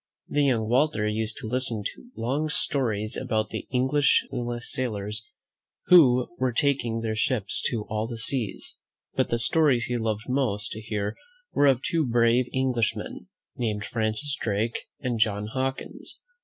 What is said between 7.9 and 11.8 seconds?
the seas; but the stories he loved most to hear were